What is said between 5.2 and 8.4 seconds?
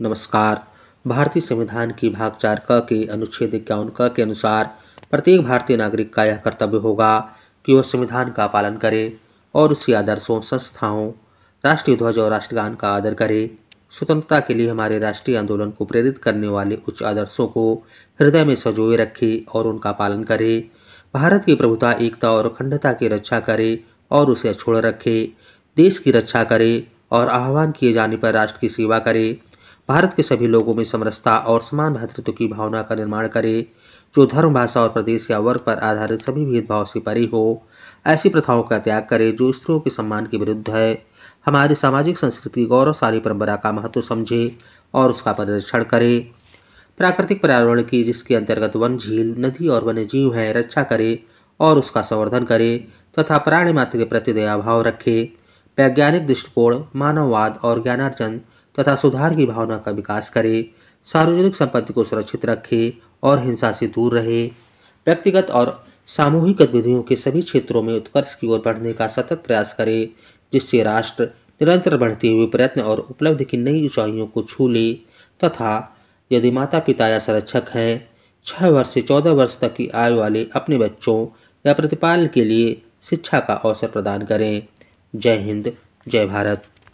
भारतीय नागरिक का यह कर्तव्य होगा कि वह संविधान